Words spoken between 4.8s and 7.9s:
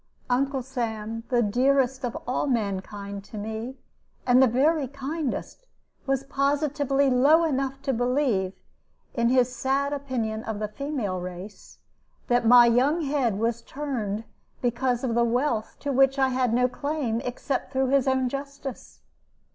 kindest, was positively low enough